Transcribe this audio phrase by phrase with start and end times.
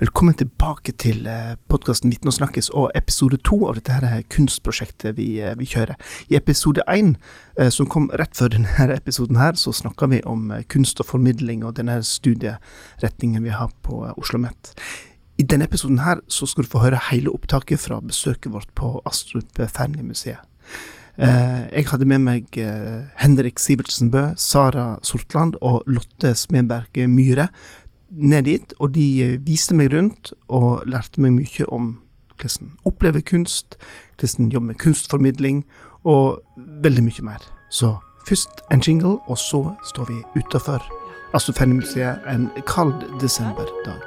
[0.00, 1.26] Velkommen tilbake til
[1.68, 5.92] podkasten Viten og snakkes og episode to av dette her kunstprosjektet vi, eh, vi kjører.
[6.32, 7.16] I episode én,
[7.58, 11.06] eh, som kom rett før denne episoden her, så snakka vi om eh, kunst og
[11.10, 14.72] formidling og denne studieretningen vi har på Oslo OsloMet.
[15.36, 19.02] I denne episoden her så skal du få høre hele opptaket fra besøket vårt på
[19.04, 20.40] Astrup Fearnley-museet.
[21.20, 22.56] Jeg hadde med meg
[23.20, 27.50] Henrik Sivertsen Bø, Sara Sortland og Lotte Smedberg Myhre
[28.10, 31.98] ned dit, og de eh, viste meg rundt og lærte meg mye om
[32.40, 33.76] hvordan oppleve kunst,
[34.18, 35.64] hvordan jobbe med kunstformidling,
[36.04, 36.40] og
[36.82, 37.44] veldig mye mer.
[37.70, 37.96] Så
[38.28, 40.82] først en jingle, og så står vi utafor
[41.34, 44.02] Astrofenemuseet en kald desemberdag.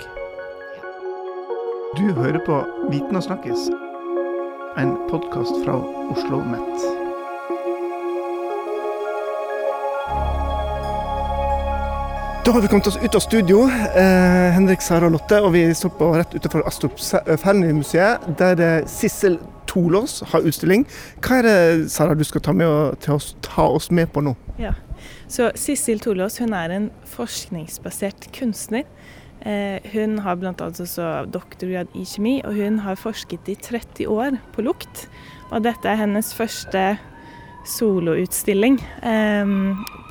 [1.97, 3.69] Du hører på Viten og snakkes,
[4.77, 5.77] en podkast fra
[6.11, 7.02] Oslo Met.
[12.45, 13.61] Da har vi kommet oss ut av studio,
[13.95, 18.59] eh, Henrik, Sara og Lotte, og vi står på rett utenfor Astrup eh, Fearnley-museet, der
[18.59, 19.37] eh, Sissel
[19.71, 20.83] Tolås har utstilling.
[21.23, 21.55] Hva er det
[21.93, 22.67] Sara, du skal ta, med,
[23.15, 24.35] oss, ta oss med på nå?
[24.59, 24.73] Ja,
[25.31, 28.83] så Sissel Tolås hun er en forskningsbasert kunstner.
[29.47, 30.53] Eh, hun har bl.a.
[31.31, 35.07] doktorgrad i kjemi, og hun har forsket i 30 år på lukt.
[35.53, 36.89] Og dette er hennes første
[37.71, 39.59] soloutstilling eh,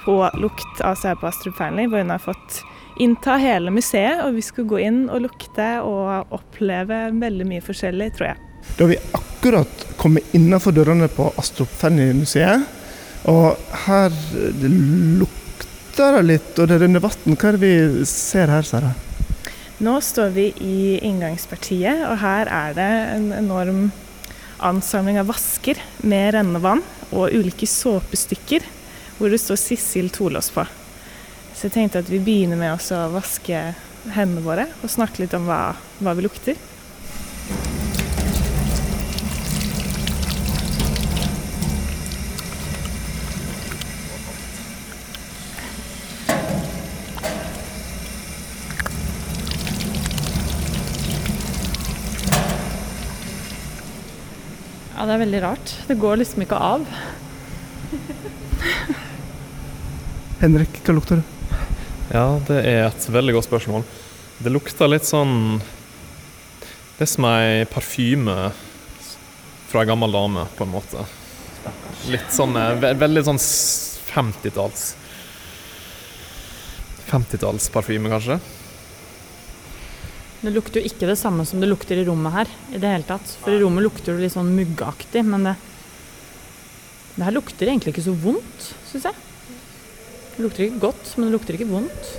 [0.05, 2.63] på lukt, her på Astrup Fearnley, hvor hun har fått
[3.01, 4.23] innta hele museet.
[4.27, 8.49] Og vi skal gå inn og lukte og oppleve veldig mye forskjellig, tror jeg.
[8.77, 12.67] Da har vi akkurat kommet innenfor dørene på Astrup Fearnley-museet.
[13.31, 13.55] Og
[13.87, 14.15] her
[14.67, 17.37] lukter det litt, og det renner vann.
[17.37, 18.93] Hva er det vi ser her, Sara?
[19.83, 23.83] Nå står vi i inngangspartiet, og her er det en enorm
[24.63, 28.63] ansamling av vasker med rennevann og ulike såpestykker
[29.23, 30.65] hvor det står Sissel Tolås på.
[31.55, 33.61] Så jeg tenkte at vi begynner med å vaske
[34.11, 36.59] hendene våre og snakke litt om hva, hva vi lukter.
[54.99, 55.79] Ja, det er veldig rart.
[55.87, 56.91] Det går liksom ikke av.
[60.43, 61.59] Henrik, hva lukter det?
[62.11, 63.85] Ja, det er et veldig godt spørsmål.
[64.43, 65.61] Det lukter litt sånn
[66.97, 68.35] Det er som ei parfyme
[69.71, 71.07] fra ei gammel dame, på en måte.
[72.11, 73.39] Litt sånn eh, Veldig sånn
[74.11, 74.91] 50-talls
[77.13, 78.41] 50-tallsparfyme, kanskje.
[80.43, 82.55] Det lukter jo ikke det samme som det lukter i rommet her.
[82.73, 83.37] i det hele tatt.
[83.45, 85.59] For i rommet lukter det litt sånn muggaktig, men det,
[87.15, 89.29] det her lukter egentlig ikke så vondt, syns jeg.
[90.37, 92.13] Det lukter ikke godt, men det lukter ikke vondt.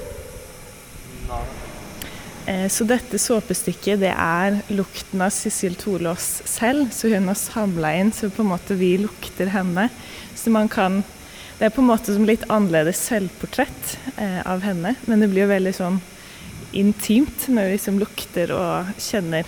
[2.46, 7.94] Eh, så dette såpestykket det er lukten av Cecil Tolås selv, så hun har samla
[8.01, 9.88] inn så på en måte vi lukter henne.
[10.35, 11.03] Så man kan
[11.53, 15.45] Det er på en måte som litt annerledes selvportrett eh, av henne, men det blir
[15.45, 16.00] jo veldig sånn
[16.74, 19.45] intimt når vi liksom lukter og kjenner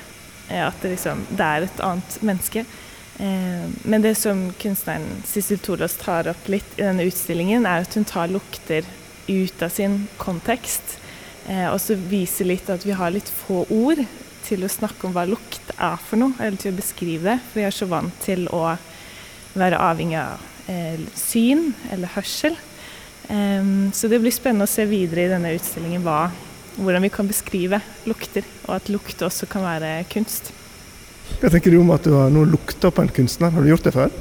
[0.48, 2.64] eh, at det liksom det er et annet menneske.
[3.18, 7.96] Eh, men det som kunstneren Sissel Tolås tar opp litt i denne utstillingen, er at
[7.96, 8.88] hun tar lukter
[9.28, 10.98] ut av sin kontekst.
[11.48, 14.04] Eh, og så viser litt at vi har litt få ord
[14.46, 17.38] til å snakke om hva lukt er for noe, eller til å beskrive det.
[17.48, 18.76] For vi er så vant til å
[19.56, 22.58] være avhengig av eh, syn eller hørsel.
[23.26, 26.28] så det blir spennende å se videre i denne utstillingen hva,
[26.76, 30.52] hvordan vi kan beskrive lukter, og at lukt også kan være kunst.
[31.42, 33.54] Hva tenker du om at du har nå lukta på en kunstner?
[33.54, 34.14] Har du gjort det før?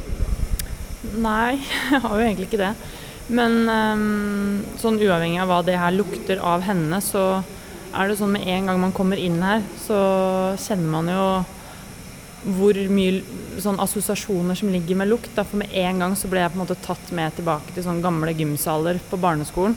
[1.14, 1.56] Nei,
[1.92, 2.74] jeg har jo egentlig ikke det.
[3.34, 7.40] Men um, sånn uavhengig av hva det her lukter av henne, så
[7.94, 9.98] er det sånn med en gang man kommer inn her, så
[10.60, 11.26] kjenner man jo
[12.58, 13.22] hvor mye
[13.62, 15.32] sånn assosiasjoner som ligger med lukt.
[15.38, 18.02] For med en gang så ble jeg på en måte tatt med tilbake til sånn
[18.04, 19.76] gamle gymsaler på barneskolen.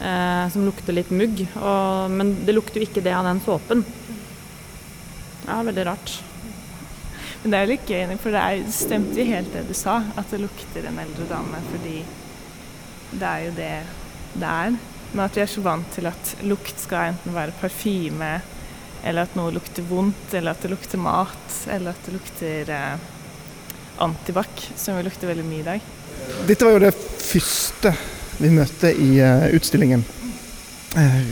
[0.00, 1.44] Eh, som lukter litt mugg.
[1.60, 3.84] Og, men det lukter jo ikke det av den såpen.
[5.46, 6.16] Ja, veldig rart.
[7.42, 10.32] Men det er litt gøy, for det er, stemte jo helt det du sa, at
[10.32, 11.60] det lukter en eldre dame.
[11.70, 11.96] Fordi
[13.10, 13.74] det er jo det
[14.34, 14.74] det er.
[15.12, 18.34] Men at vi er så vant til at lukt skal enten være parfyme,
[19.00, 23.08] eller at noe lukter vondt, eller at det lukter mat, eller at det lukter eh,
[24.04, 25.88] antibac, som vi lukter veldig mye i dag.
[26.46, 27.94] Dette var jo det første
[28.40, 30.04] vi møtte i uh, utstillingen.
[30.96, 31.26] Uh,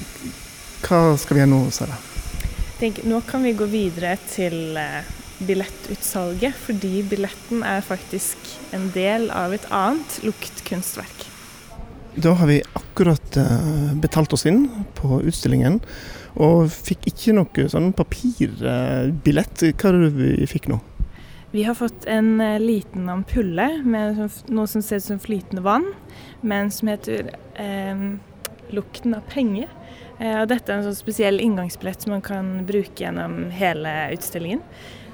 [0.85, 1.97] hva skal vi gjøre nå, Sara?
[2.79, 9.29] Tenk, nå kan vi gå videre til uh, billettutsalget, fordi billetten er faktisk en del
[9.31, 11.27] av et annet luktkunstverk.
[12.19, 14.67] Da har vi akkurat uh, betalt oss inn
[14.99, 15.79] på utstillingen,
[16.39, 19.65] og fikk ikke noe sånn papirbillett.
[19.79, 20.81] Hva er det vi fikk nå?
[21.53, 24.19] Vi har fått en uh, liten ampulle med
[24.51, 25.93] noe som ser ut som flytende vann,
[26.43, 27.35] men som heter
[28.71, 29.71] lukten av penger.
[30.21, 34.61] og dette er en sånn spesiell inngangsbillett som man kan bruke gjennom hele utstillingen.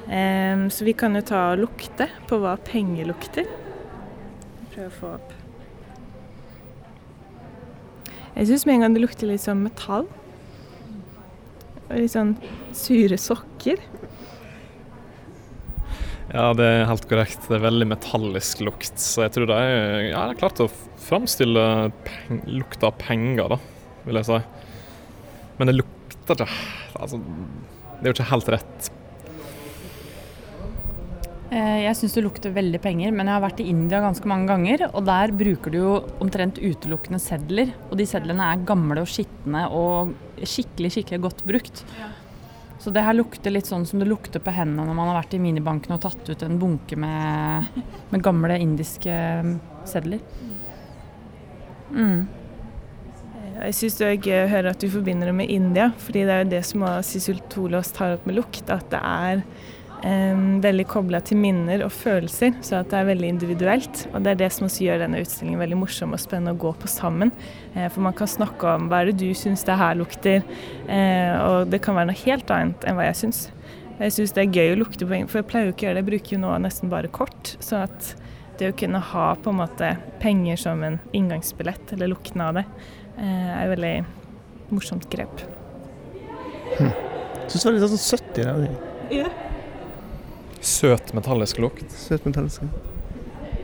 [0.05, 3.49] Så vi kan jo ta og lukte på hva penger lukter.
[4.75, 5.33] Prøve å få opp
[8.35, 10.09] jeg syns med en gang det lukter litt sånn metall.
[11.87, 12.33] Og litt sånn
[12.75, 13.79] sure sokker.
[16.35, 17.47] Ja, det er helt korrekt.
[17.47, 18.99] Det er veldig metallisk lukt.
[18.99, 19.61] Så jeg tror de
[20.09, 20.67] ja, klart å
[21.05, 21.93] framstille
[22.51, 23.61] lukta av penger, da,
[24.09, 24.41] vil jeg si.
[25.61, 26.49] Men det lukter ikke
[26.95, 28.87] Altså, det er jo ikke helt rett
[31.53, 34.87] jeg syns det lukter veldig penger, men jeg har vært i India ganske mange ganger.
[34.93, 35.95] Og der bruker du jo
[36.25, 37.75] omtrent utelukkende sedler.
[37.91, 41.85] Og de sedlene er gamle og skitne og skikkelig, skikkelig godt brukt.
[42.85, 45.37] Så det her lukter litt sånn som det lukter på hendene når man har vært
[45.37, 47.79] i minibanken og tatt ut en bunke med,
[48.11, 49.15] med gamle indiske
[49.47, 49.55] mm,
[49.89, 50.21] sedler.
[51.95, 52.27] Mm.
[53.55, 56.51] Jeg syns gøy å høre at du forbinder det med India, fordi det er jo
[56.51, 58.69] det som Sisul Tolås tar opp med lukt.
[58.69, 59.45] At det er
[60.05, 64.05] veldig kobla til minner og følelser, så at det er veldig individuelt.
[64.13, 66.73] Og det er det som også gjør denne utstillingen veldig morsom og spennende å gå
[66.81, 67.33] på sammen.
[67.75, 70.45] Eh, for man kan snakke om hva er det du syns det her lukter,
[70.89, 73.47] eh, og det kan være noe helt annet enn hva jeg syns.
[74.01, 75.97] Jeg syns det er gøy å lukte på for jeg pleier jo ikke å gjøre
[75.97, 77.55] det, jeg bruker jo nå nesten bare kort.
[77.63, 78.11] Så at
[78.59, 82.67] det å kunne ha på en måte penger som en inngangsbillett, eller lukten av det,
[83.17, 83.97] eh, er et veldig
[84.75, 85.47] morsomt grep.
[86.77, 86.93] Hm.
[87.47, 88.71] Syns det var litt sånn søtt i det.
[89.15, 89.33] Ja.
[90.65, 91.93] Søt metallisk lukt.
[91.93, 92.63] Søt metallisk.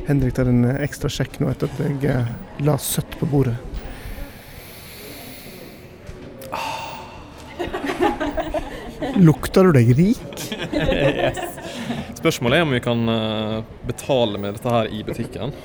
[0.04, 2.28] Henrik tar en ekstra sjekk nå etter at jeg eh,
[2.66, 3.56] la søtt på bordet.
[9.16, 10.44] Lukter du deg rik?
[10.76, 11.40] yes.
[12.20, 13.56] Spørsmålet er om vi kan eh,
[13.88, 15.56] betale med dette her i butikken.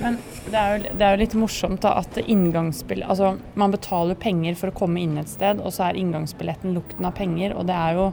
[0.00, 0.16] Men
[0.48, 3.04] det er, jo, det er jo litt morsomt da at inngangsbill...
[3.04, 7.04] Altså, man betaler penger for å komme inn et sted, og så er inngangsbilletten lukten
[7.04, 7.52] av penger.
[7.60, 8.12] Og det er jo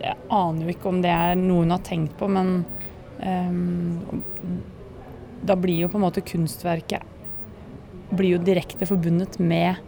[0.00, 2.58] jeg aner jo ikke om det er noe hun har tenkt på, men
[3.20, 4.22] um,
[5.46, 7.12] da blir jo på en måte kunstverket
[8.10, 9.80] blir jo direkte forbundet med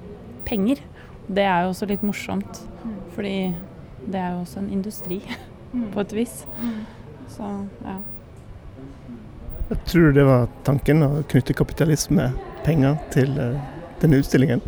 [0.49, 0.81] penger.
[1.28, 2.94] Det er jo også litt morsomt, mm.
[3.14, 3.37] fordi
[4.08, 5.20] det er jo også en industri
[5.72, 5.88] mm.
[5.94, 6.38] på et vis.
[6.60, 6.78] Mm.
[7.28, 7.50] Så
[7.84, 7.99] ja.
[9.69, 12.31] Jeg tror det var tanken å knytte kapitalisme,
[12.64, 13.58] penger, til uh,
[14.00, 14.62] denne utstillingen?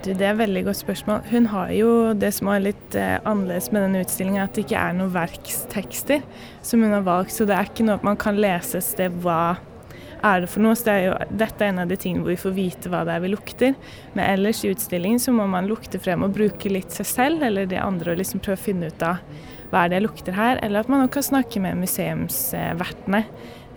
[0.00, 1.24] Du, det er et veldig godt spørsmål.
[1.28, 4.80] Hun har jo det som er litt eh, annerledes med denne utstillingen, at det ikke
[4.80, 6.22] er noen verkstekster
[6.64, 7.34] som hun har valgt.
[7.36, 9.58] Så det er ikke noe man kan lese et sted hva
[10.24, 10.76] er det for noe.
[10.78, 13.02] Så det er jo, dette er en av de tingene hvor vi får vite hva
[13.04, 13.74] det er vi lukter.
[14.14, 17.68] Men ellers i utstillingen så må man lukte frem og bruke litt seg selv eller
[17.68, 19.20] de andre og liksom prøve å finne ut av
[19.70, 20.62] hva er det jeg lukter her.
[20.64, 23.20] Eller at man også kan snakke med museumsvertene.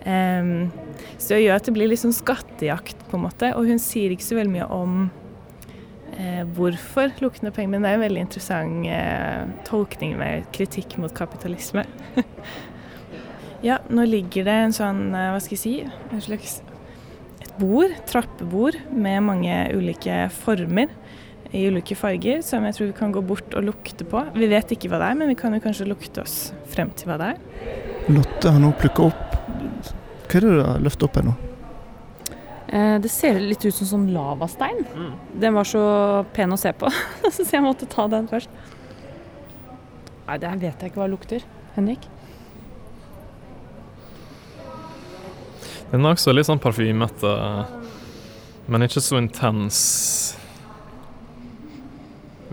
[0.04, 0.72] Um,
[1.18, 3.52] så det gjør at det blir litt sånn skattejakt, på en måte.
[3.58, 5.04] Og hun sier ikke så veldig mye om
[6.56, 7.70] hvorfor lukkende penger.
[7.72, 11.84] Men det er en veldig interessant eh, tolkning med kritikk mot kapitalisme.
[13.68, 15.74] ja, nå ligger det en sånn, eh, hva skal jeg si,
[16.10, 16.60] en slags
[17.44, 20.92] et bord, trappebord, med mange ulike former
[21.54, 24.24] i ulike farger, som jeg tror vi kan gå bort og lukte på.
[24.34, 26.38] Vi vet ikke hva det er, men vi kan jo kanskje lukte oss
[26.72, 27.74] frem til hva det er.
[28.10, 29.36] Lotte har nå plukka opp
[30.28, 31.36] Hva er det du har løftet opp her nå?
[32.68, 34.84] Eh, det ser litt ut som sånn lavastein.
[34.94, 35.12] Mm.
[35.40, 35.84] Den var så
[36.36, 36.90] pen å se på,
[37.34, 38.52] så jeg måtte ta den først.
[40.24, 41.44] Nei, det vet jeg ikke hva det lukter.
[41.74, 42.06] Henrik?
[45.90, 47.34] Den er også litt sånn parfymete,
[48.66, 49.78] men ikke så intens.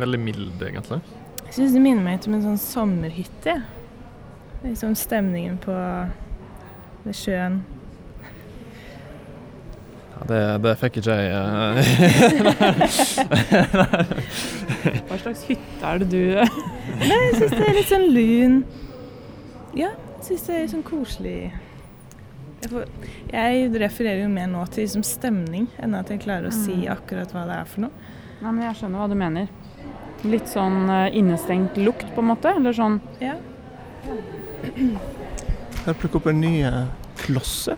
[0.02, 1.00] Veldig mild, egentlig.
[1.46, 3.56] Jeg syns det minner meg om en sånn sommerhytte.
[4.62, 5.74] Liksom stemningen på
[7.04, 7.62] ved sjøen.
[10.30, 11.32] Det, det fikk ikke jeg.
[15.08, 18.56] Hva slags hytte er det du Nei, Jeg syns det er litt sånn lun.
[19.78, 21.52] Ja, jeg syns det er sånn koselig.
[22.62, 22.84] Jeg, får,
[23.32, 26.92] jeg, refererer jo mer nå til liksom stemning enn at jeg klarer å si mm.
[26.94, 27.94] akkurat hva det er for noe.
[28.42, 29.46] Nei, men Jeg skjønner hva du mener.
[30.30, 32.48] Litt sånn eh, innestengt lukt, på en måte?
[32.58, 33.36] Eller sånn Ja.
[35.82, 36.84] Jeg plukker opp en ny eh,
[37.24, 37.74] klosse.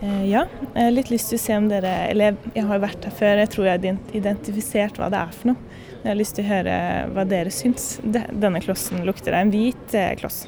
[0.00, 3.04] Eh, ja, jeg har litt lyst til å se om dere Eller jeg har vært
[3.04, 5.80] her før, jeg tror jeg har identifisert hva det er for noe.
[6.00, 6.76] Jeg har lyst til å høre
[7.12, 7.90] hva dere syns.
[8.00, 10.46] Denne klossen lukter det en hvit kloss.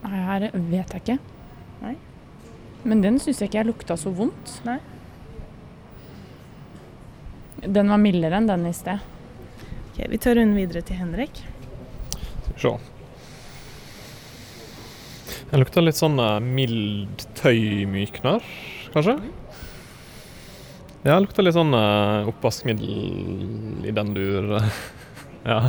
[0.00, 1.18] Nei, Her vet jeg ikke.
[1.82, 1.92] Nei.
[2.88, 4.54] Men den syns jeg ikke jeg lukta så vondt.
[4.64, 4.78] Nei.
[7.60, 9.04] Den var mildere enn den i sted.
[9.90, 11.42] Ok, vi tar runden videre til Henrik.
[12.16, 12.99] Skal vi se.
[15.50, 18.44] Den lukter litt sånn uh, mild tøymykner,
[18.94, 19.16] kanskje?
[21.00, 24.52] Ja, det lukter litt sånn uh, oppvaskmiddel i den dur.
[25.50, 25.62] ja.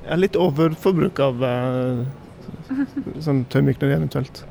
[0.00, 2.06] Jeg er litt overforbruk av uh,
[3.22, 4.44] sånn tøymykner eventuelt.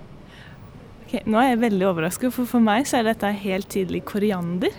[1.05, 4.75] Ok, nå er jeg veldig overrasket, for for meg så er dette helt tydelig koriander.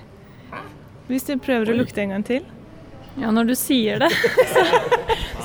[1.11, 2.45] Hvis du prøver å lukte en gang til.
[3.19, 4.11] Ja, når du sier det,
[4.55, 4.63] så,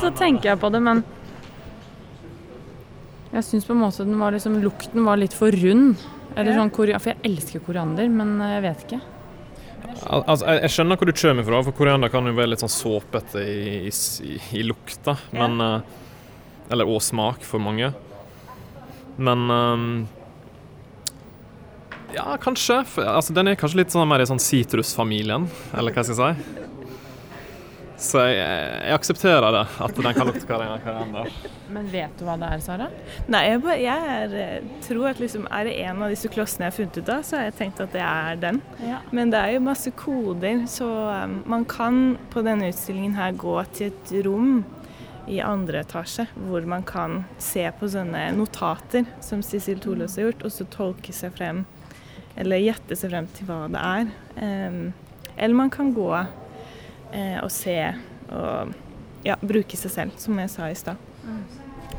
[0.03, 1.01] så tenker jeg på det, men
[3.35, 5.99] Jeg syns på en måte den var liksom, lukten var litt for rund.
[6.35, 6.61] Eller Ja.
[6.61, 9.01] sånn koriander, For jeg elsker koriander, men jeg vet ikke.
[10.05, 13.39] Altså, jeg, skjønner hvor du kommer fra, for koriander kan jo være litt sånn såpete
[13.43, 13.91] i, i,
[14.27, 15.15] i, i lukta.
[15.31, 15.47] Ja.
[15.47, 15.81] Men eh,
[16.71, 17.91] Eller og smak for mange.
[19.17, 20.07] Men ehm,
[22.15, 22.81] Ja, kanskje.
[22.87, 26.37] For, altså, den er kanskje litt sånn mer i sånn sitrusfamilien, eller hva skal jeg
[26.39, 26.64] si.
[27.97, 31.29] Så jeg, jeg aksepterer det, at den kan lukte Karina koriander.
[31.71, 32.89] Men vet du hva det er, Sara?
[33.31, 36.73] Nei, jeg, bare, jeg er, tror at liksom, er det en av disse klossene jeg
[36.73, 38.61] har funnet ut av, så har jeg tenkt at det er den.
[38.83, 38.99] Ja.
[39.15, 40.89] Men det er jo masse koder, så
[41.23, 42.01] um, man kan
[42.35, 44.59] på denne utstillingen her gå til et rom
[45.31, 50.45] i andre etasje, hvor man kan se på sånne notater som Cecil Tholøs har gjort,
[50.45, 51.63] og så tolke seg frem,
[52.35, 54.15] eller gjette seg frem til hva det er.
[54.35, 54.81] Um,
[55.35, 56.11] eller man kan gå
[57.43, 57.75] og se
[58.31, 58.73] og
[59.25, 60.97] ja, bruke seg selv, som jeg sa i stad.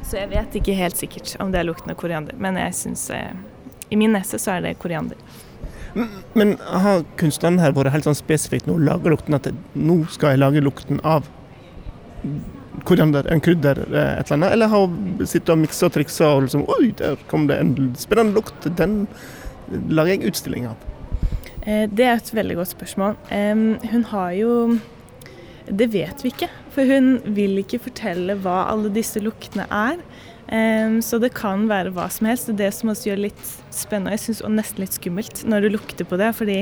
[0.06, 3.08] Så jeg vet ikke helt sikkert om det er lukten av koriander, men jeg syns
[3.10, 3.32] eh,
[3.90, 5.18] I min nese så er det koriander.
[6.36, 10.42] Men har kunstneren her vært helt sånn spesifikt nå lager lukten at nå skal jeg
[10.42, 11.26] lage lukten av
[12.86, 14.52] koriander, en krydder, eh, et eller annet?
[14.54, 17.94] Eller har hun sittet og miksa og triksa og liksom Oi, der kom det en
[17.98, 18.68] spennende lukt.
[18.78, 19.06] Den
[19.90, 20.76] lager jeg utstilling av.
[21.66, 23.16] Eh, Det er et veldig godt spørsmål.
[23.90, 24.52] Hun har jo
[25.66, 29.98] Det vet vi ikke, for hun vil ikke fortelle hva alle disse luktene er.
[31.02, 32.52] Så det kan være hva som helst.
[32.54, 36.06] Det som også gjør litt spennende, jeg synes, og nesten litt skummelt når du lukter
[36.06, 36.28] på det.
[36.38, 36.60] Fordi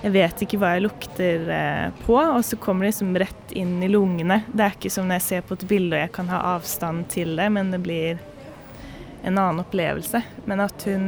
[0.00, 3.82] jeg vet ikke hva jeg lukter eh, på, og så kommer det liksom rett inn
[3.84, 4.40] i lungene.
[4.48, 7.10] Det er ikke som når jeg ser på et bilde og jeg kan ha avstand
[7.12, 8.22] til det, men det blir
[9.20, 10.22] en annen opplevelse.
[10.48, 11.04] Men at hun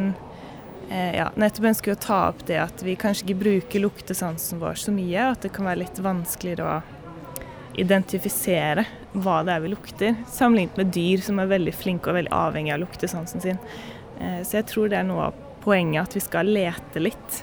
[0.90, 4.76] eh, ja, nettopp ønsker å ta opp det at vi kanskje ikke bruker luktesansen vår
[4.84, 7.01] så mye, at det kan være litt vanskeligere å
[7.80, 12.34] identifisere hva det er vi lukter, sammenlignet med dyr som er veldig flinke og veldig
[12.36, 13.60] avhengig av luktesansen sin.
[14.20, 17.42] Eh, så jeg tror det er noe av poenget, at vi skal lete litt.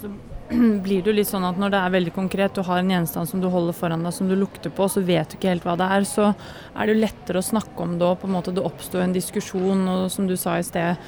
[0.00, 0.12] Så
[0.84, 3.30] blir det jo litt sånn at når det er veldig konkret, du har en gjenstand
[3.30, 5.76] som du holder foran deg som du lukter på, så vet du ikke helt hva
[5.80, 8.54] det er, så er det jo lettere å snakke om det og på en måte
[8.54, 11.00] det oppstår en diskusjon, og som du sa i sted,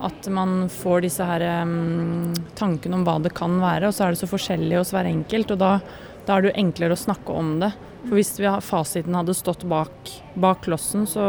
[0.00, 4.14] at man får disse her um, tankene om hva det kan være, og så er
[4.14, 5.74] det så forskjellig hos hver enkelt, og da,
[6.30, 7.72] da er det jo enklere å snakke om det.
[8.06, 11.24] For hvis vi, har- fasiten hadde stått bak, bak klossen, så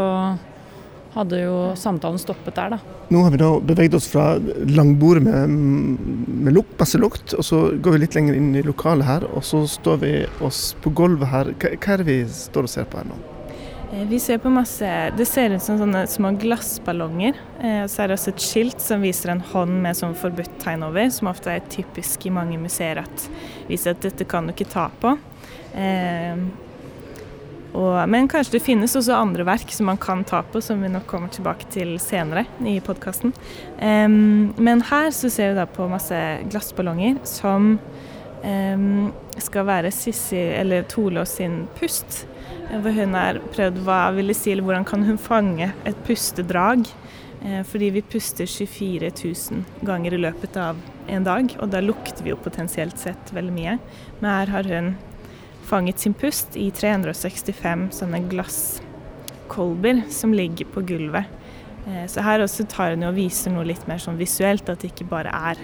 [1.15, 2.77] hadde jo samtalen stoppet der, da.
[3.12, 4.38] Nå har vi da beveget oss fra
[4.72, 5.50] langbordet med,
[6.46, 9.43] med lukt, masse lukt, og så går vi litt lenger inn i lokalet her, og
[9.43, 10.13] så står vi
[10.48, 11.51] oss på gulvet her.
[11.60, 13.17] Hva, hva er det vi står og ser på her nå?
[13.92, 17.36] Eh, Vi ser på masse Det ser ut som sånne små glassballonger.
[17.60, 20.84] Eh, Så er det også et skilt som viser en hånd med sånn forbudt tegn
[20.88, 23.30] over, som ofte er typisk i mange museer at
[23.68, 25.18] viser at dette kan du ikke ta på.
[25.76, 26.36] Eh,
[27.74, 30.90] og, men kanskje det finnes også andre verk som man kan ta på, som vi
[30.92, 33.32] nok kommer tilbake til senere i podkasten.
[33.80, 36.20] men her så ser vi da på masse
[36.52, 37.80] glassballonger som
[39.40, 42.26] skal være Sissi, eller Tolås sin pust.
[42.72, 46.88] Hvor hun har prøvd hva vil det si, eller hvordan kan hun fange et pustedrag.
[47.44, 49.12] Eh, Fordi vi puster 24
[49.52, 50.78] 000 ganger i løpet av
[51.10, 53.78] en dag, og da lukter vi jo potensielt sett veldig mye.
[54.20, 54.96] Men her har hun
[55.66, 61.26] fanget sin pust i 365 sånne glasskolber som ligger på gulvet.
[61.88, 64.80] Eh, Så her også tar hun jo og viser noe litt mer sånn visuelt, at
[64.80, 65.58] det ikke bare er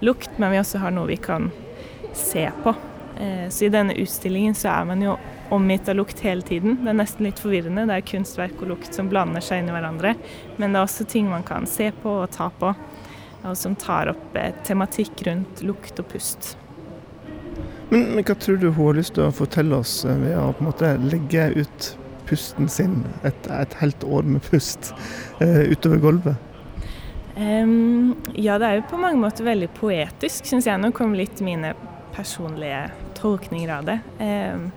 [0.00, 1.52] lukt, men vi også har noe vi kan
[2.14, 2.74] se på.
[3.22, 5.16] Eh, Så i denne utstillingen så er man jo
[5.52, 6.78] omgitt av lukt hele tiden.
[6.82, 7.84] Det er nesten litt forvirrende.
[7.86, 10.14] Det er kunstverk og lukt som blander seg inn i hverandre.
[10.56, 12.72] Men det er også ting man kan se på og ta på,
[13.42, 16.56] og som tar opp eh, tematikk rundt lukt og pust.
[17.92, 20.48] Men, men hva tror du hun har lyst til å fortelle oss eh, ved å
[20.56, 21.92] på en måte legge ut
[22.26, 24.94] pusten sin, et, et helt år med pust,
[25.42, 26.48] utover gulvet?
[27.36, 30.80] Um, ja, det er jo på mange måter veldig poetisk, syns jeg.
[30.80, 31.74] Nå kommer litt mine
[32.14, 32.86] personlige
[33.22, 33.98] tolkninger av det.
[34.22, 34.68] Em,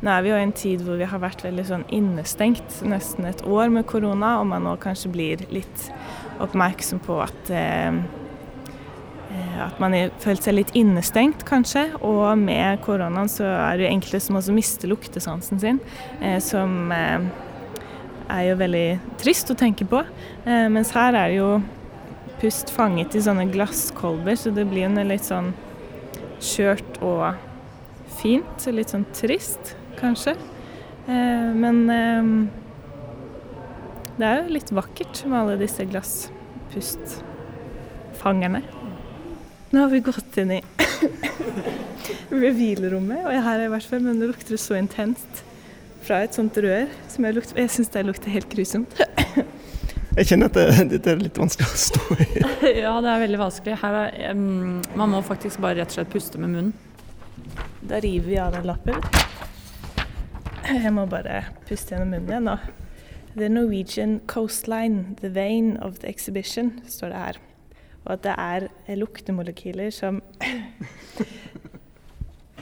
[0.00, 3.28] nå er vi jo i en tid hvor vi har vært veldig sånn innestengt, nesten
[3.28, 5.90] et år med korona, og man nå kanskje blir litt
[6.40, 8.00] oppmerksom på at eh,
[9.60, 11.84] at man har følt seg litt innestengt, kanskje.
[12.02, 15.78] Og med koronaen så er det jo enkelte som også mister luktesansen sin,
[16.18, 17.28] eh, som eh,
[18.32, 18.88] er jo veldig
[19.20, 20.00] trist å tenke på.
[20.46, 21.48] Mens her er jo
[22.40, 25.50] pust fanget i sånne glasskolber, så det blir jo litt sånn
[26.40, 27.49] skjørt og
[28.20, 28.66] fint.
[28.72, 30.32] Litt sånn trist, kanskje.
[31.10, 32.22] Eh, men eh,
[34.20, 38.60] det er jo litt vakkert med alle disse glasspustfangerne.
[39.70, 40.60] Nå har vi gått inn i
[42.44, 45.32] reveal-rommet, og her er i hvert fall, men det lukter så intenst
[46.04, 48.92] fra et sånt rør som jeg lukter Jeg syns det lukter helt grusomt.
[50.18, 50.56] Jeg kjenner at
[50.90, 52.42] dette er litt vanskelig å stå i.
[52.82, 53.76] ja, det er veldig vanskelig.
[53.78, 56.74] Her er, um, man må faktisk bare rett og slett puste med munnen.
[57.90, 59.00] Da river vi av den lappen.
[60.70, 62.52] Jeg må bare puste gjennom munnen igjen nå.
[63.34, 67.40] The Norwegian coastline, the vein of the exhibition, står det her.
[68.04, 68.68] Og at det er
[69.00, 70.20] luktemolekyler som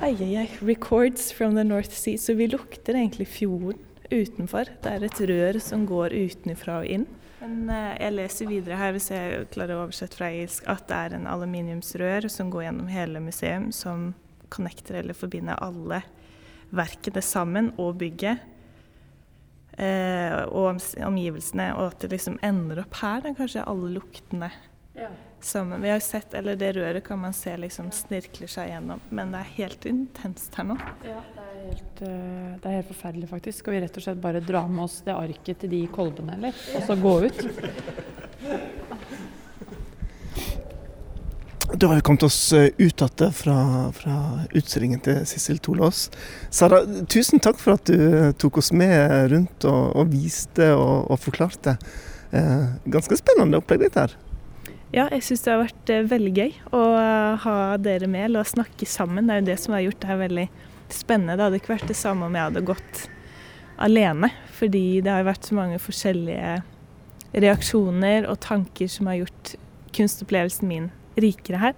[0.01, 0.49] Ai, ai, ai.
[0.65, 2.17] Records from the North Sea.
[2.17, 4.65] Så vi lukter egentlig fjorden utenfor.
[4.81, 7.05] Det er et rør som går utenfra og inn.
[7.43, 11.03] Men eh, jeg leser videre her, hvis jeg klarer å oversette fra engelsk, at det
[11.03, 14.15] er en aluminiumsrør som går gjennom hele museum, som
[14.53, 16.03] connecter eller forbinder alle
[16.75, 18.45] verkene sammen og bygget.
[19.79, 24.49] Eh, og omgivelsene, og at det liksom ender opp her, da, kanskje alle luktene
[24.99, 25.11] ja.
[25.39, 25.85] sammen.
[25.85, 29.45] Vi har sett, eller Det røret kan man se liksom snirkler seg gjennom, men det
[29.45, 30.79] er helt intenst her nå.
[31.07, 33.63] Ja, det er helt, eh, det er helt forferdelig, faktisk.
[33.63, 36.59] Skal vi rett og slett bare dra med oss det arket til de kolbene, eller?
[36.75, 37.47] Og så gå ut?
[41.79, 43.57] Da har vi kommet oss eh, ut igjen fra,
[43.95, 44.15] fra,
[44.51, 46.09] utstillingen til Sissel Tolås.
[46.51, 51.21] Sara, tusen takk for at du tok oss med rundt og, og viste og, og
[51.23, 51.77] forklarte.
[52.35, 54.17] Eh, ganske spennende opplegg ditt her.
[54.91, 56.83] Ja, jeg syns det har vært eh, veldig gøy å
[57.47, 59.31] ha dere med, å snakke sammen.
[59.31, 60.51] Det er jo det som har gjort det her veldig
[60.99, 61.39] spennende.
[61.39, 63.07] Det hadde ikke vært det samme om jeg hadde gått
[63.79, 66.59] alene, fordi det har vært så mange forskjellige
[67.39, 69.59] reaksjoner og tanker som har gjort
[69.95, 71.77] kunstopplevelsen min rikere her.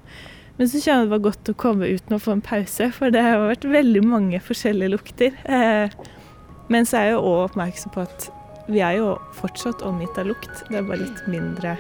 [0.61, 3.15] Men så kjenner jeg det var godt å komme ut og få en pause, for
[3.15, 5.39] det har vært veldig mange forskjellige lukter.
[5.49, 5.95] Eh,
[6.69, 8.27] men så er jeg jo òg oppmerksom på at
[8.71, 10.61] vi er jo fortsatt omgitt av lukt.
[10.69, 11.79] Det er bare litt mindre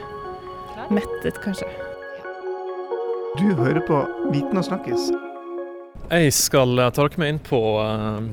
[0.88, 1.68] mettet, kanskje.
[3.36, 4.00] Du hører på
[4.32, 5.10] Viten og snakkes.
[6.10, 8.24] Jeg skal eh, ta dere med inn på uh,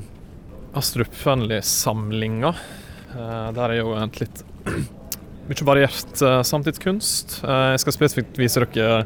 [0.80, 2.56] Astrup Fearnley-samlinga.
[3.12, 4.42] Der er jo et litt
[5.48, 7.40] mye variert uh, samtidskunst.
[7.44, 9.04] Uh, jeg skal spesifikt vise dere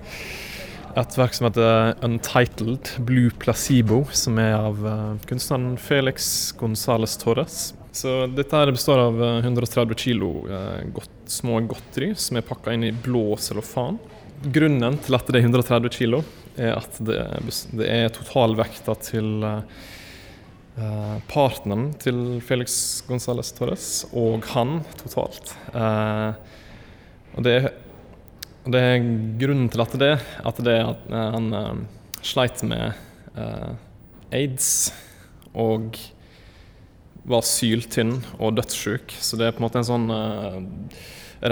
[0.99, 7.73] et verk som heter 'Untitled Blue Placebo', som er av uh, kunstneren Felix Gonzales Torres.
[7.93, 10.47] Så dette her består av 130 kilo
[10.97, 13.99] godt, små godteri som er pakka inn i blå cellofan.
[14.49, 16.23] Grunnen til at det er 130 kilo,
[16.57, 19.45] er at det er totalvekta til
[20.79, 25.53] uh, Uh, partneren til Felix Gonzales Torres og han totalt.
[25.77, 26.31] Eh,
[27.37, 27.57] og det,
[28.65, 29.05] det, er
[29.41, 31.85] grunnen til at det at det at uh, han
[32.25, 32.97] sleit med
[34.33, 34.93] aids
[35.53, 35.97] og
[37.29, 39.13] var syltynn og dødssjuk.
[39.21, 40.09] Så det er på en måte en sånn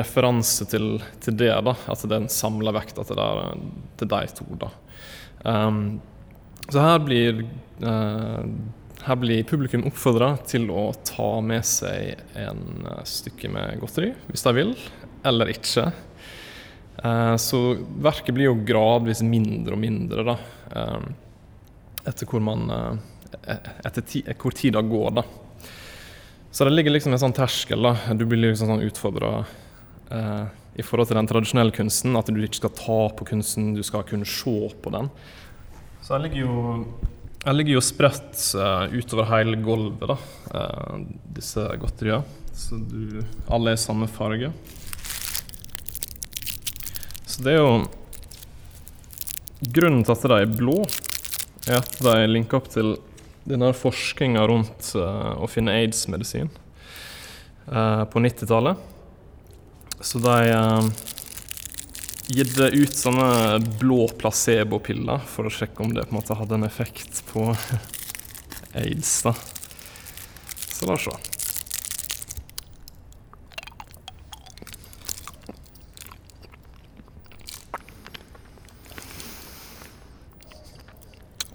[0.00, 3.24] referanse til, til, det, da, at det er en samla vekt til,
[4.00, 4.48] til de to.
[4.60, 4.70] da.
[5.44, 6.00] Um,
[6.70, 7.42] så her blir
[9.10, 14.46] her blir publikum oppfordra til å ta med seg en eh, stykke med godteri, hvis
[14.46, 14.70] de vil,
[15.26, 15.88] eller ikke.
[17.02, 17.60] Eh, så
[18.06, 20.36] verket blir jo gradvis mindre og mindre, da.
[20.76, 21.08] Eh,
[22.10, 22.68] etter hvor man
[23.30, 25.22] Etter ti, hvor tida går, da.
[26.50, 27.86] Så det ligger liksom en sånn terskel.
[27.86, 27.92] da.
[28.18, 29.44] Du blir liksom sånn utfordra
[30.74, 32.18] i forhold til den tradisjonelle kunsten.
[32.18, 35.12] At du ikke skal ta på kunsten, du skal kunne se på den.
[36.02, 36.58] Så det ligger jo
[37.40, 40.16] jeg ligger jo spredt uh, utover hele gulvet, da,
[40.52, 40.98] uh,
[41.32, 42.38] disse godteriene.
[42.52, 44.50] Så du, alle er samme farge.
[47.24, 47.72] Så det er jo
[49.60, 50.78] Grunnen til at de er blå,
[51.68, 52.94] er at de linker opp til
[53.44, 56.48] denne forskninga rundt uh, å finne aids-medisin
[57.70, 58.80] på 90-tallet.
[60.02, 60.38] Så de
[62.30, 66.66] gitt ut sånne blå placebo-piller for å sjekke om det på en måte hadde en
[66.68, 67.50] effekt på
[68.80, 69.22] aids.
[69.26, 69.34] da.
[70.70, 71.16] Så la oss se.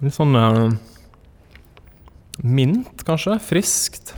[0.04, 0.76] Litt sånn uh,
[2.44, 3.40] mint, kanskje?
[3.42, 4.12] Friskt.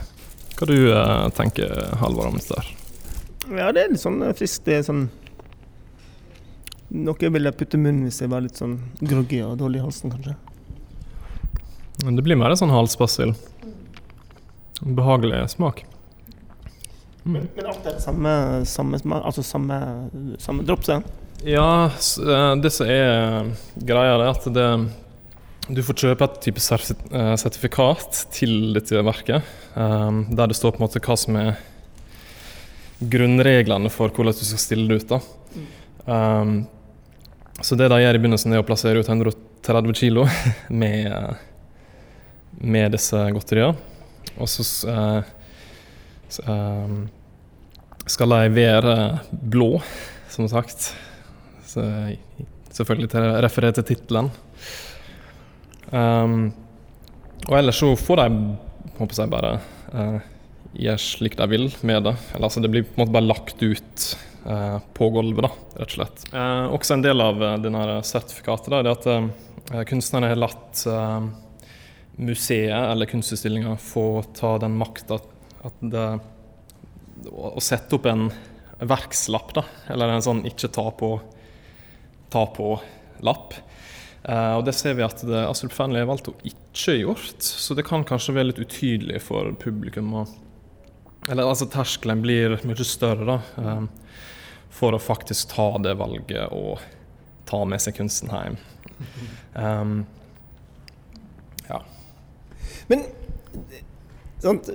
[0.58, 2.60] Hva du uh, tenker Halvard om dette?
[3.48, 4.66] Ja, det er litt sånn friskt.
[4.66, 5.06] Det er sånn
[6.88, 9.84] Noe vil jeg putte i munnen hvis jeg var litt sånn groggy og dårlig i
[9.84, 10.36] halsen, kanskje.
[12.06, 13.34] Men det blir mer en sånn halsbasil.
[14.80, 15.82] Behagelig smak.
[17.28, 18.32] Men, men alt er samme,
[18.68, 19.78] samme smak, altså samme,
[20.40, 21.04] samme dropset?
[21.44, 24.68] Ja, eh, det som er greia, er at det,
[25.68, 29.44] du får kjøpe et type eh, sertifikat til dette verket,
[29.76, 31.58] eh, der det står på en måte hva som er
[32.98, 35.12] grunnreglene for hvordan du skal stille det ut.
[35.12, 35.20] da.
[36.08, 36.62] Um,
[37.64, 40.24] så det de gjør i begynnelsen, er å plassere ut 130 kg
[40.82, 41.34] med, eh,
[42.62, 43.76] med disse godteriene.
[44.38, 45.22] Og så s- eh,
[46.46, 47.08] um,
[48.08, 48.94] skal de være
[49.32, 49.80] blå,
[50.30, 50.92] som sagt.
[51.68, 51.82] Så,
[52.72, 54.30] selvfølgelig til å referere til tittelen.
[55.90, 56.50] Um,
[57.48, 58.40] og ellers så får de
[58.98, 59.52] håper jeg bare
[59.94, 60.18] uh,
[60.78, 62.14] gjøre slik de vil med det.
[62.34, 64.27] Eller altså det blir på en måte bare lagt ut eh,
[64.96, 65.50] på gulvet, da,
[65.82, 66.24] rett og slett.
[66.32, 70.86] Eh, også en del av uh, denne sertifikatet da, det at uh, kunstnerne har latt
[70.86, 71.28] eh,
[72.18, 75.18] museet eller kunstutstillinga få ta den makta
[77.28, 78.28] å sette opp en
[78.78, 81.18] verkslapp, da, eller en sånn ikke ta på
[82.32, 83.54] ta på-lapp.
[84.28, 87.76] Eh, og det ser vi at det Astrup Fearnley har valgt å ikke gjort, så
[87.76, 90.12] det kan kanskje være litt utydelig for publikum.
[90.20, 90.34] Og,
[91.28, 94.07] eller altså terskelen blir mye større da, eh,
[94.70, 96.82] for å faktisk ta det valget og
[97.48, 98.58] ta med seg kunsten hjem.
[99.54, 100.00] Um,
[101.68, 101.82] ja.
[102.90, 103.06] Men
[104.42, 104.70] sant?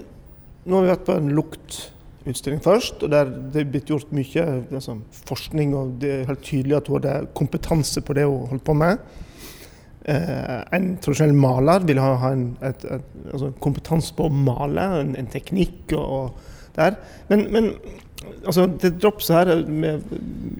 [0.64, 4.46] nå har vi vært på en luktutstilling først, og der det er blitt gjort mye
[4.72, 8.66] liksom, forskning, og det er helt tydelig at hun hadde kompetanse på det hun holdt
[8.68, 9.04] på med.
[10.04, 14.88] Eh, en tradisjonell maler vil ha, ha en et, et, altså, kompetanse på å male,
[15.02, 16.98] en, en teknikk og, og der.
[17.30, 17.70] Men, men
[18.46, 20.04] altså, det dropset her med,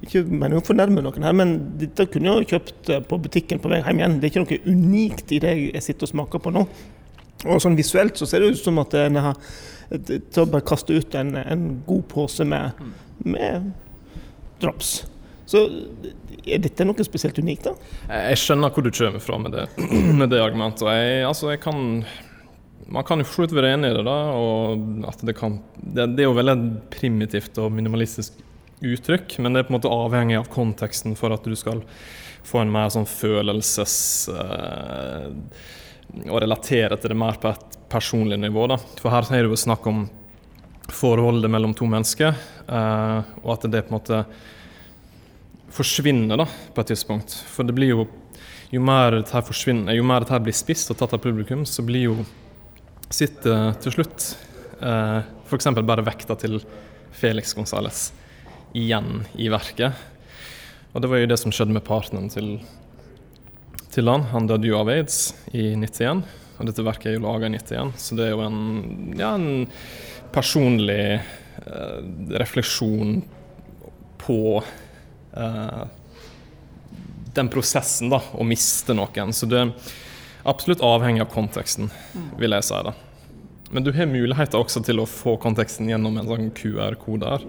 [0.04, 3.62] Ikke mener å fornærme noen her, men dette kunne jeg jo kjøpt eh, på butikken
[3.64, 4.18] på vei hjem igjen.
[4.20, 6.66] Det er ikke noe unikt i det jeg sitter og smaker på nå.
[7.44, 9.40] Og sånn visuelt så ser det ut som at en har
[9.94, 12.80] til å bare kaste ut en, en god pose med,
[13.28, 13.72] med
[14.64, 15.04] drops.
[15.50, 15.66] Så
[16.44, 17.74] er dette noe spesielt unikt, da?
[18.32, 19.68] Jeg skjønner hvor du kommer fra med det,
[20.20, 20.88] med det argumentet.
[20.88, 22.04] Jeg, altså, jeg kan,
[22.92, 26.26] man kan jo for være enig i det, da, og at det kan det, det
[26.26, 26.58] er jo veldig
[26.94, 28.42] primitivt og minimalistisk
[28.84, 31.84] uttrykk, men det er på en måte avhengig av konteksten for at du skal
[32.44, 33.96] få en mer sånn følelses...
[34.34, 35.32] Eh,
[36.30, 38.68] og relatere til det mer på et personlig nivå.
[38.70, 38.76] Da.
[39.00, 40.04] For her er det jo snakk om
[40.94, 42.36] forholdet mellom to mennesker,
[42.68, 44.20] eh, og at det på en måte
[45.74, 47.34] forsvinner da, på et tidspunkt.
[47.50, 48.06] For det blir jo
[48.74, 52.08] jo mer dette forsvinner, jo mer dette blir spist og tatt av publikum, så blir
[52.08, 52.16] jo
[53.14, 54.26] sitter til slutt
[54.82, 55.70] eh, f.eks.
[55.86, 56.60] bare vekta til
[57.14, 58.08] Felix Gonzales
[58.74, 59.94] igjen i verket.
[60.94, 62.56] Og det var jo det som skjedde med partneren til,
[63.94, 64.26] til han.
[64.34, 66.24] Han døde jo av aids i 91,
[66.58, 68.60] og dette verket er jo laga i 91, så det er jo en,
[69.18, 69.66] ja, en
[70.34, 72.00] personlig eh,
[72.42, 73.20] refleksjon
[74.24, 75.84] på eh,
[77.34, 79.34] den prosessen, da, å miste noen.
[79.34, 79.66] Så det
[80.44, 81.90] absolutt avhengig av konteksten,
[82.40, 82.82] vil jeg si.
[82.88, 82.94] det.
[83.74, 87.46] Men du har muligheter også til å få konteksten gjennom en sånn QR-kode her.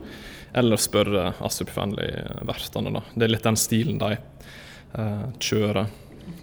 [0.57, 2.93] Eller spørre Astrup Fearnley-vertene.
[2.95, 3.03] da.
[3.13, 5.91] Det er litt den stilen de eh, kjører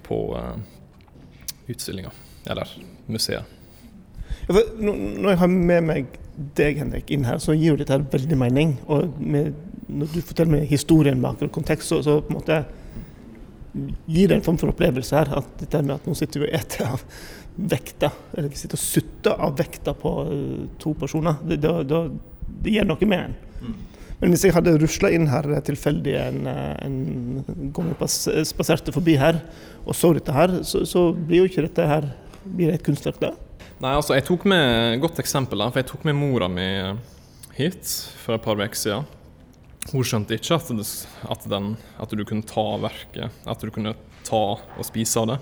[0.05, 2.11] på eh, utstillinga,
[2.51, 2.75] eller
[3.07, 3.57] museet.
[4.47, 6.19] Ja, Når jeg har med meg
[6.57, 8.75] deg, Henrik, inn her, så gir jo dette veldig mening.
[8.91, 9.55] Og med,
[9.87, 12.61] når du forteller meg historien bak og kontekst, så, så på en måte
[14.05, 15.31] gir en form for opplevelse her.
[15.41, 17.05] At dette med at nå sitter vi og eter av
[17.71, 22.01] vekta, eller vi sitter og sutter av vekta på eh, to personer, det, det, det,
[22.63, 23.39] det gir noe med en.
[24.21, 29.17] Men hvis jeg hadde rusla inn her tilfeldig en, eh, en gang jeg spaserte forbi
[29.19, 29.41] her
[29.81, 32.11] og så dette her, så, så blir jo ikke dette her
[32.43, 33.33] blir det et kunstverk da?
[33.81, 34.61] Nei, altså, jeg tok med
[34.95, 36.67] et godt eksempel, da, for jeg tok med mora mi
[37.57, 37.81] hit
[38.21, 39.09] for et par uker siden.
[39.89, 40.85] Hun skjønte ikke at, det,
[41.33, 43.95] at, den, at du kunne ta verket, at du kunne
[44.27, 45.39] ta og spise av det.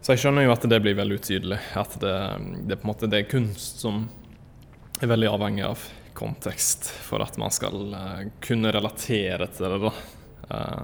[0.00, 1.58] Så jeg skjønner jo at det blir veldig utydelig.
[1.80, 2.14] At det,
[2.68, 4.06] det, på en måte, det er kunst som
[5.00, 5.84] er veldig avhengig av
[6.16, 9.78] kontekst for at man skal uh, kunne relatere til det.
[9.84, 9.92] da.
[10.48, 10.82] Uh,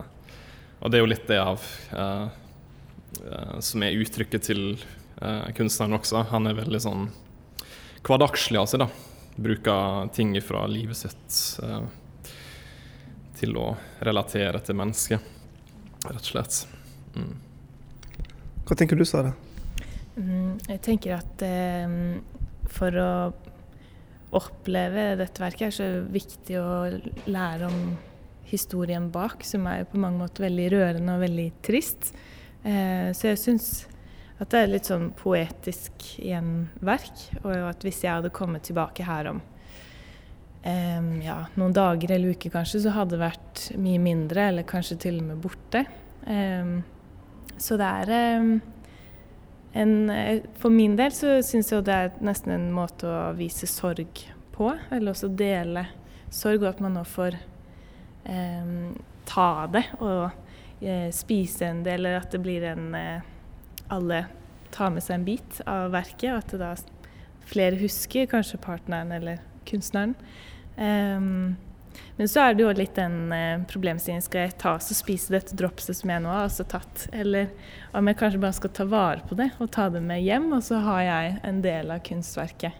[0.81, 2.29] og det er jo litt det av uh,
[3.61, 4.65] som er uttrykket til
[5.53, 6.23] kunstneren også.
[6.31, 7.09] Han er veldig sånn
[8.07, 8.89] hverdagslig av seg, da.
[9.41, 11.83] Bruker ting fra livet sitt eh,
[13.41, 13.71] til å
[14.05, 15.31] relatere til mennesket,
[16.07, 16.61] rett og slett.
[17.17, 17.33] Mm.
[18.69, 19.33] Hva tenker du, Sara?
[20.17, 21.97] Mm, Jeg tenker at eh,
[22.71, 23.13] for å
[24.37, 26.75] oppleve dette verket er så viktig å
[27.27, 27.81] lære om
[28.51, 32.13] historien bak, som er på mange måter veldig rørende og veldig trist.
[32.63, 33.71] Eh, så jeg syns
[34.41, 38.65] at det er litt sånn poetisk i en verk, og at hvis jeg hadde kommet
[38.69, 39.43] tilbake her om
[40.63, 44.99] eh, ja, noen dager eller uker kanskje, så hadde det vært mye mindre, eller kanskje
[45.07, 45.85] til og med borte.
[46.27, 46.83] Um,
[47.61, 48.51] så det er um,
[49.73, 49.95] en
[50.59, 54.73] For min del så syns jeg det er nesten en måte å vise sorg på,
[54.91, 55.87] eller også dele
[56.31, 57.39] sorg, og at man nå får
[58.29, 58.73] eh,
[59.31, 63.29] ta det og uh, spise en del, eller at det blir en uh,
[63.91, 64.25] Alle
[64.71, 66.75] tar med seg en bit av verket, og at det da
[67.51, 69.41] flere husker, kanskje partneren eller
[69.71, 70.15] kunstneren.
[70.77, 71.57] Um,
[72.17, 75.57] men så er det jo litt den eh, problemstillingen skal jeg ta og spise dette
[75.59, 77.49] dropset som jeg nå har altså tatt, eller
[77.97, 80.63] om jeg kanskje bare skal ta vare på det og ta det med hjem, og
[80.67, 82.77] så har jeg en del av kunstverket.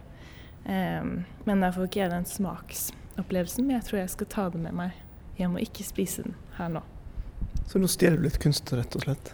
[0.67, 4.61] Um, men da får ikke jeg den smaksopplevelsen, men jeg tror jeg skal ta det
[4.63, 6.85] med meg hjem og ikke spise den her nå.
[7.71, 9.33] Så nå stjeler du litt kunst, rett og slett?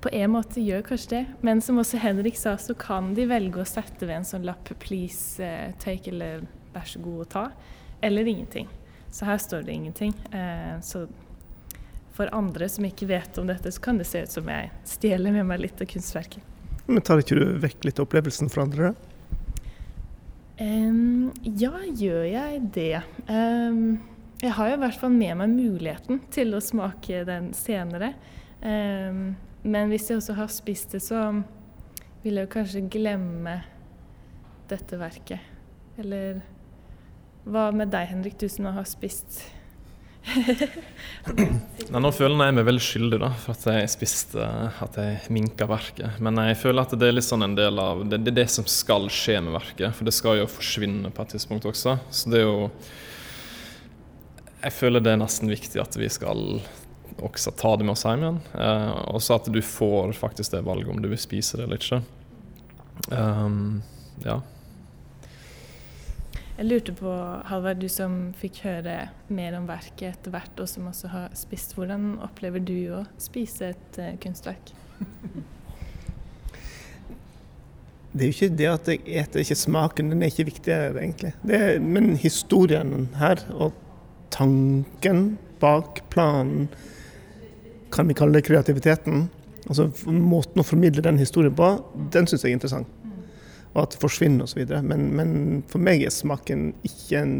[0.00, 3.60] På en måte gjør kanskje det, men som også Henrik sa, så kan de velge
[3.60, 7.50] å sette ved en sånn lapp 'please uh, take' eller 'vær så god å ta',
[8.00, 8.68] eller ingenting.
[9.10, 10.14] Så her står det ingenting.
[10.32, 11.06] Uh, så
[12.16, 15.32] for andre som ikke vet om dette, så kan det se ut som jeg stjeler
[15.32, 16.42] med meg litt av kunstverket.
[16.86, 18.94] Men tar ikke du vekk litt av opplevelsen for andre?
[20.60, 23.02] Um, ja, gjør jeg det?
[23.28, 24.00] Um,
[24.42, 28.14] jeg har jo i hvert fall med meg muligheten til å smake den senere.
[28.60, 31.42] Um, men hvis jeg også har spist det, så
[32.24, 33.60] vil jeg kanskje glemme
[34.70, 35.40] dette verket.
[36.00, 36.42] Eller
[37.48, 39.42] hva med deg, Henrik, du som har spist?
[41.90, 44.44] Nei, nå føler jeg meg veldig skyldig da, for at jeg spiste
[44.84, 46.18] at jeg minka verket.
[46.22, 48.68] Men jeg føler at det er litt sånn en del av det, det det som
[48.68, 49.96] skal skje med verket.
[49.96, 51.96] For det skal jo forsvinne på et tidspunkt også.
[52.12, 52.70] Så det er jo
[54.60, 56.60] Jeg føler det er nesten viktig at vi skal
[57.26, 58.40] også ta det med oss hjem igjen.
[58.54, 61.80] Eh, og så at du får faktisk det valget om du vil spise det eller
[61.80, 62.00] ikke.
[63.10, 63.82] Um,
[64.24, 64.40] ja.
[66.58, 67.12] Jeg lurte på,
[67.48, 68.96] Halvard, du som fikk høre
[69.32, 71.72] mer om verket etter hvert, og som også har spist.
[71.78, 74.74] Hvordan opplever du å spise et uh, kunstverk?
[78.10, 81.30] Det er jo ikke det at jeg eter ikke smaken, den er ikke viktig egentlig.
[81.46, 83.76] Er, men historien her, og
[84.34, 86.66] tanken bak planen,
[88.00, 89.28] kan vi kalle det kreativiteten.
[89.68, 91.68] Altså Måten å formidle den historien på,
[92.12, 92.88] den syns jeg er interessant
[93.70, 94.64] og at det forsvinner osv.
[94.82, 95.34] Men, men
[95.70, 97.34] for meg er smaken ikke en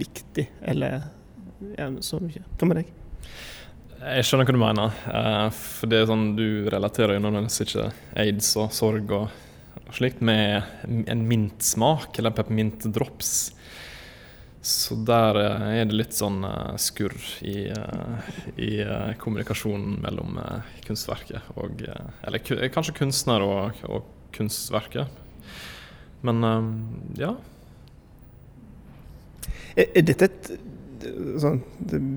[0.00, 1.04] viktig eller
[1.76, 2.42] ja, så mye.
[2.58, 2.90] Hva med deg?
[4.00, 4.98] Jeg skjønner hva du mener.
[5.06, 9.38] Uh, for det er sånn, Du relaterer jo nødvendigvis ikke aids og sorg og,
[9.90, 10.62] slikt med
[11.10, 13.30] en mintsmak eller peppermintdrops.
[14.62, 17.70] Så der uh, er det litt sånn uh, skurr i,
[18.60, 18.70] i
[19.22, 20.36] kommunikasjonen mellom
[20.84, 24.04] kunstverket og Eller kanskje kunstner og, og
[24.36, 25.08] kunstverket.
[26.20, 26.44] Men
[27.16, 27.32] ja.
[29.78, 30.52] Er, er dette et
[31.40, 31.62] sånn,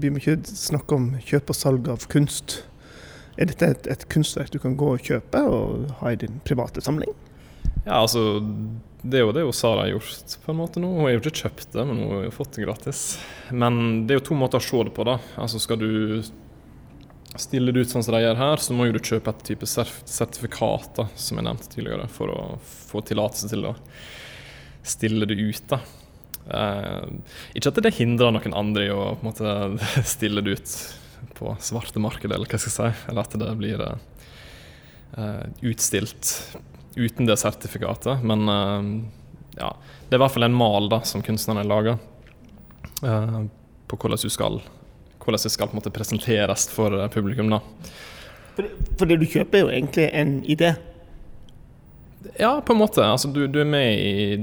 [0.02, 2.62] Vi må ikke snakke om kjøp og salg av kunst.
[3.38, 6.84] Er dette et, et, kunstverk du kan gå og kjøpe og ha i din private
[6.86, 7.14] samling?
[7.84, 8.40] Ja, altså
[9.04, 10.88] Det er jo det Sara har gjort på en måte nå.
[10.96, 13.02] Hun har jo ikke kjøpt det, men hun har jo fått det gratis.
[13.52, 15.04] Men det er jo to måter å se det på.
[15.08, 15.18] da.
[15.36, 16.24] Altså Skal du
[17.40, 20.92] stille det ut sånn som de gjør her, så må du kjøpe et type sertifikat,
[21.00, 23.76] da, som jeg nevnte tidligere, for å få tillatelse til å
[24.86, 25.64] stille det ut.
[25.74, 25.82] da.
[26.44, 27.08] Eh,
[27.58, 30.76] ikke at det hindrer noen andre i å på en måte stille det ut
[31.40, 36.36] på svarte markedet, eller hva skal jeg si, eller at det blir eh, utstilt
[36.96, 38.24] uten det sertifikatet.
[38.24, 38.88] Men eh,
[39.60, 39.74] ja,
[40.08, 42.00] det er i hvert fall en mal da, som kunstnerne lager
[43.04, 43.44] eh,
[43.88, 44.62] på hvordan du skal
[45.24, 47.50] hvordan det skal på en måte presenteres for eh, publikum.
[47.50, 47.62] da.
[48.56, 50.74] For, for det du kjøper, er jo egentlig en idé?
[52.40, 53.04] Ja, på en måte.
[53.06, 54.38] Altså, du, du, er med i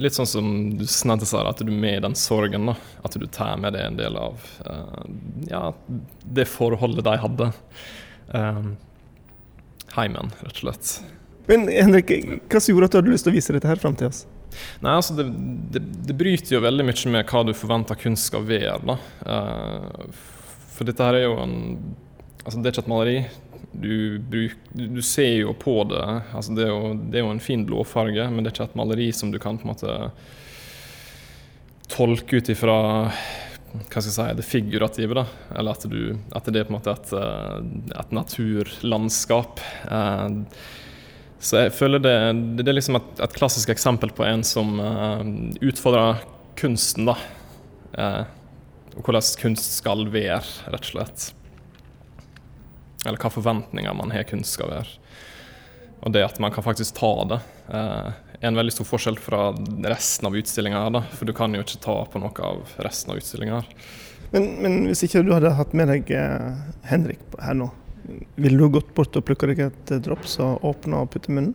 [0.00, 2.70] Litt sånn som du snedde sa, at du er med i den sorgen.
[2.70, 2.76] da.
[3.04, 5.02] At du tar med deg en del av uh,
[5.50, 5.64] ja,
[6.24, 7.50] det forholdet de hadde.
[8.32, 8.70] Um,
[9.96, 10.94] heimen, rett og slett.
[11.50, 12.12] Men Henrik,
[12.46, 14.22] hva som gjorde at du hadde lyst til å vise dette her fram til oss?
[14.82, 15.26] Nei, altså det,
[15.74, 18.96] det, det, bryter jo veldig mye med hva du forventer kunst skal være.
[19.26, 20.06] Uh,
[20.74, 21.58] for dette her er jo en
[22.40, 23.18] Altså, det er ikke et maleri.
[23.70, 23.94] Du,
[24.32, 26.00] bruk, du ser jo på det.
[26.32, 28.78] Altså, det er jo, det er jo en fin blåfarge, men det er ikke et
[28.80, 29.96] maleri som du kan på en måte
[31.92, 32.78] tolke ut ifra
[33.70, 35.20] hva skal jeg si, det figurative.
[35.20, 37.58] da, Eller at, du, at det er på en måte et, eh,
[38.00, 39.60] et naturlandskap.
[39.84, 40.48] Uh,
[41.40, 42.14] så jeg føler det,
[42.60, 45.22] det er liksom et, et, klassisk eksempel på en som uh,
[45.64, 46.20] utfordrer
[46.60, 47.16] kunsten, da.
[47.96, 48.24] Uh,
[48.98, 51.30] og hvordan kunst skal være, rett og slett.
[53.06, 54.98] Eller hva forventninger man har kunst skal være.
[56.04, 57.40] Og det at man kan faktisk ta det,
[57.72, 59.46] uh, er en veldig stor forskjell fra
[59.88, 60.84] resten av utstillinga.
[61.16, 63.64] For du kan jo ikke ta på noe av resten av utstillinga.
[64.36, 66.12] Men, men, hvis ikke du hadde hatt med deg
[66.86, 67.72] Henrik her nå,
[68.36, 71.54] ville du gått bort og plukka deg et drops og åpna og putta i munnen?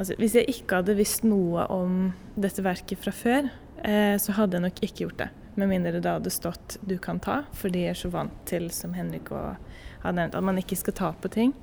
[0.00, 2.08] Altså, hvis jeg ikke hadde visst noe om
[2.40, 3.50] dette verket fra før,
[3.84, 5.28] eh, så hadde jeg nok ikke gjort det.
[5.60, 8.94] Med mindre det hadde stått 'du kan ta', fordi jeg er så vant til, som
[8.94, 11.54] Henrik har nevnt, at man ikke skal ta på ting.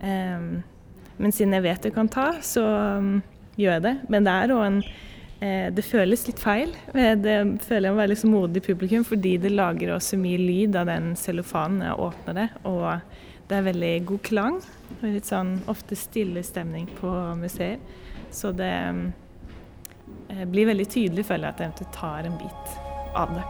[0.00, 0.62] Eh,
[1.18, 2.64] men siden jeg vet jeg kan ta, så
[2.98, 3.22] um,
[3.60, 3.96] gjør jeg det.
[4.08, 4.82] Men det er òg en
[5.42, 6.70] Det føles litt feil.
[6.94, 10.78] Eh, det føler jeg må være litt modig publikum, fordi det lager også mye lyd
[10.78, 12.46] av den cellofanen når jeg åpner det.
[12.70, 14.60] Og det er veldig god klang.
[15.00, 17.82] Og litt sånn ofte stille stemning på museer.
[18.32, 19.02] Så det um,
[20.52, 22.78] blir veldig tydelig, føler jeg, at jeg tar en bit
[23.18, 23.48] av det.